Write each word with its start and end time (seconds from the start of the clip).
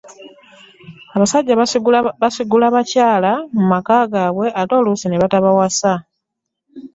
Abasajja 1.15 1.53
basigula 2.29 2.67
bakyala 2.75 3.31
mu 3.55 3.63
maka 3.71 3.97
gaabwe 4.11 4.45
ate 4.59 4.73
oluusi 4.79 5.05
ne 5.07 5.19
batabawasa. 5.21 5.93